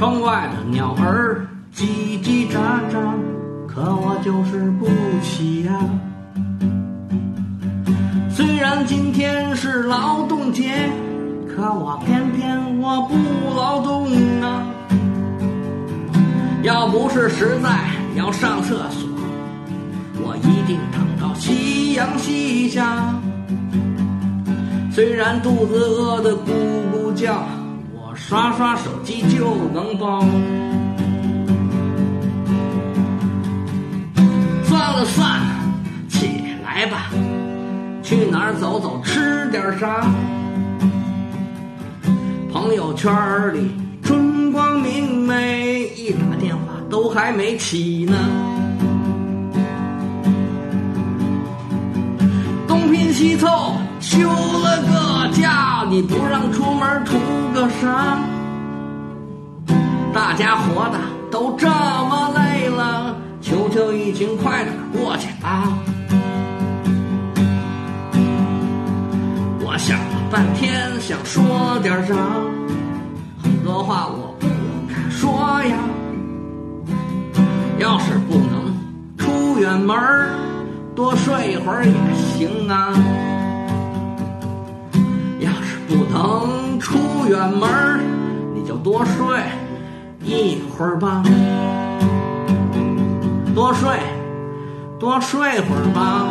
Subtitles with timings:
[0.00, 1.46] 窗外的鸟儿
[1.76, 1.84] 叽
[2.24, 2.56] 叽喳
[2.90, 3.12] 喳，
[3.68, 4.86] 可我就是不
[5.22, 5.72] 起呀。
[8.30, 10.88] 虽然今天是劳动节，
[11.46, 13.14] 可我偏偏我不
[13.54, 14.10] 劳动
[14.40, 14.64] 啊。
[16.62, 17.68] 要不是实在
[18.16, 19.06] 要上厕所，
[20.22, 23.14] 我一定等到夕阳西下。
[24.90, 26.48] 虽然肚子饿得咕
[26.90, 27.44] 咕叫，
[28.28, 30.24] 刷刷手机就能饱。
[34.64, 35.46] 算了算了，
[36.08, 37.10] 起来吧，
[38.02, 40.06] 去哪儿走走，吃点啥？
[42.52, 43.12] 朋友圈
[43.54, 43.72] 里
[44.02, 48.16] 春光明媚，一打电话都还没起呢。
[52.68, 56.16] 东拼西凑休了个假，你不
[57.80, 58.18] 啥？
[60.12, 60.98] 大家活的
[61.30, 65.68] 都这么累了，求求疫情快点过去吧！
[69.60, 72.14] 我想了半天，想说点啥，
[73.42, 74.46] 很多话我不
[74.92, 75.76] 敢说呀。
[77.78, 78.76] 要是不能
[79.16, 79.96] 出远门
[80.94, 82.92] 多睡一会儿也行啊。
[87.30, 88.00] 远门
[88.56, 89.38] 你就多睡
[90.24, 91.22] 一会儿吧，
[93.54, 94.00] 多睡，
[94.98, 96.26] 多睡会儿吧。